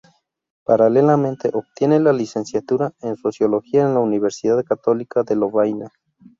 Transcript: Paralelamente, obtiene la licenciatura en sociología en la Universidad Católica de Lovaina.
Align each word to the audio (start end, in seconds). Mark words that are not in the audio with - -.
Paralelamente, 0.65 1.51
obtiene 1.53 1.99
la 1.99 2.11
licenciatura 2.11 2.91
en 3.01 3.15
sociología 3.17 3.83
en 3.83 3.93
la 3.93 3.99
Universidad 3.99 4.63
Católica 4.63 5.21
de 5.21 5.35
Lovaina. 5.35 5.91